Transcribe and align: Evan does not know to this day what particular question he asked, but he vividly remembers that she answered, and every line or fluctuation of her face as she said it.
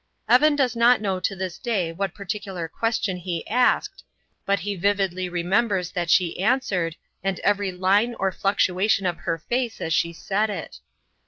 Evan 0.27 0.55
does 0.55 0.75
not 0.75 0.99
know 0.99 1.19
to 1.19 1.35
this 1.35 1.59
day 1.59 1.91
what 1.91 2.15
particular 2.15 2.67
question 2.67 3.17
he 3.17 3.45
asked, 3.47 4.03
but 4.47 4.61
he 4.61 4.75
vividly 4.75 5.29
remembers 5.29 5.91
that 5.91 6.09
she 6.09 6.39
answered, 6.41 6.95
and 7.23 7.39
every 7.41 7.71
line 7.71 8.15
or 8.15 8.31
fluctuation 8.31 9.05
of 9.05 9.17
her 9.29 9.37
face 9.37 9.79
as 9.79 9.93
she 9.93 10.11
said 10.11 10.49
it. 10.49 10.79